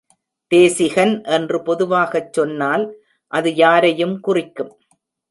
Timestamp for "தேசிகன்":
0.51-1.23